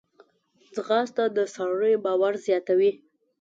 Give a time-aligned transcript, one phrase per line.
[0.73, 2.91] ځغاسته د سړي باور زیاتوي